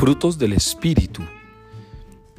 [0.00, 1.20] Frutos del Espíritu.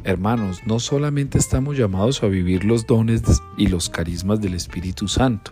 [0.03, 3.21] Hermanos, no solamente estamos llamados a vivir los dones
[3.55, 5.51] y los carismas del Espíritu Santo,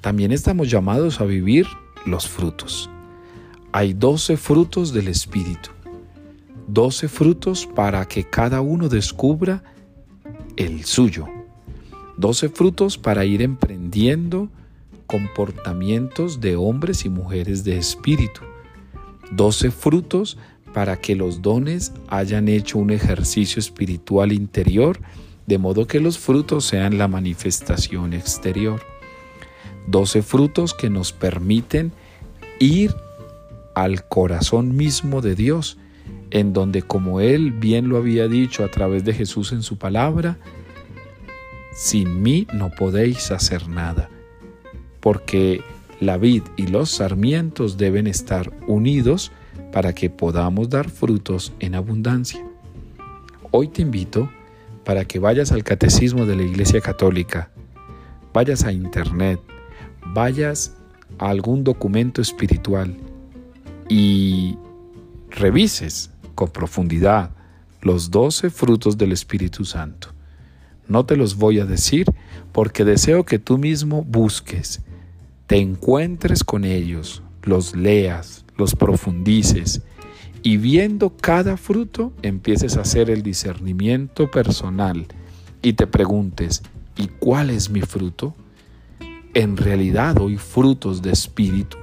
[0.00, 1.66] también estamos llamados a vivir
[2.06, 2.88] los frutos.
[3.72, 5.70] Hay doce frutos del Espíritu,
[6.68, 9.64] doce frutos para que cada uno descubra
[10.54, 11.26] el suyo,
[12.16, 14.50] doce frutos para ir emprendiendo
[15.08, 18.42] comportamientos de hombres y mujeres de espíritu,
[19.32, 20.53] doce frutos para
[21.00, 24.98] que los dones hayan hecho un ejercicio espiritual interior,
[25.46, 28.82] de modo que los frutos sean la manifestación exterior.
[29.86, 31.92] Doce frutos que nos permiten
[32.58, 32.92] ir
[33.76, 35.78] al corazón mismo de Dios,
[36.30, 40.38] en donde como Él bien lo había dicho a través de Jesús en su palabra,
[41.72, 44.10] sin mí no podéis hacer nada,
[45.00, 45.60] porque
[46.00, 49.30] la vid y los sarmientos deben estar unidos
[49.74, 52.40] para que podamos dar frutos en abundancia.
[53.50, 54.30] Hoy te invito
[54.84, 57.50] para que vayas al Catecismo de la Iglesia Católica,
[58.32, 59.40] vayas a Internet,
[60.14, 60.76] vayas
[61.18, 62.96] a algún documento espiritual
[63.88, 64.56] y
[65.28, 67.30] revises con profundidad
[67.82, 70.10] los doce frutos del Espíritu Santo.
[70.86, 72.06] No te los voy a decir
[72.52, 74.82] porque deseo que tú mismo busques,
[75.48, 79.82] te encuentres con ellos, los leas, los profundices
[80.42, 85.06] y viendo cada fruto empieces a hacer el discernimiento personal
[85.62, 86.62] y te preguntes,
[86.98, 88.34] ¿y cuál es mi fruto?
[89.32, 91.78] ¿En realidad doy frutos de espíritu?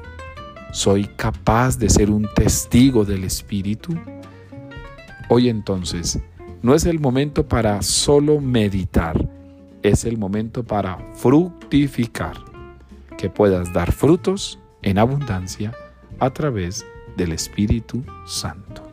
[0.72, 3.96] ¿Soy capaz de ser un testigo del espíritu?
[5.28, 6.20] Hoy entonces,
[6.62, 9.28] no es el momento para solo meditar,
[9.82, 12.38] es el momento para fructificar,
[13.18, 15.74] que puedas dar frutos en abundancia
[16.20, 18.91] a través del Espíritu Santo.